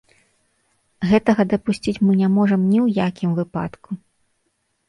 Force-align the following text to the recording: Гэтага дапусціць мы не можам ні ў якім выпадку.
Гэтага 1.11 1.45
дапусціць 1.51 1.95
мы 2.05 2.13
не 2.21 2.29
можам 2.39 2.61
ні 2.73 2.79
ў 2.85 3.07
якім 3.09 3.37
выпадку. 3.41 3.89